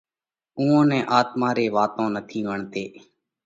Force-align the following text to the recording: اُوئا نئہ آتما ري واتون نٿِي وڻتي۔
اُوئا 0.57 0.79
نئہ 0.89 0.99
آتما 1.19 1.49
ري 1.57 1.65
واتون 1.75 2.07
نٿِي 2.15 2.39
وڻتي۔ 2.47 2.85